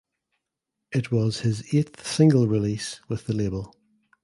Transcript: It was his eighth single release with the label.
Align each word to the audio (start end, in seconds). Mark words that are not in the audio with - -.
It 0.91 1.11
was 1.11 1.41
his 1.41 1.75
eighth 1.75 2.07
single 2.07 2.47
release 2.47 3.01
with 3.07 3.27
the 3.27 3.33
label. 3.33 3.75